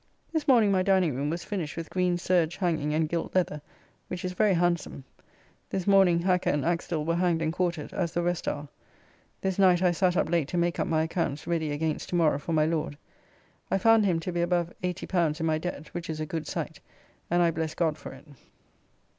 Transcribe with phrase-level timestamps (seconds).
[0.33, 3.61] This morning my dining room was finished with green serge hanging and gilt leather,
[4.07, 5.03] which is very handsome.
[5.69, 8.67] This morning Hacker and Axtell were hanged and quartered, as the rest are.
[9.41, 12.39] This night I sat up late to make up my accounts ready against to morrow
[12.39, 12.97] for my Lord.
[13.69, 16.79] I found him to be above L80 in my debt, which is a good sight,
[17.29, 18.25] and I bless God for it.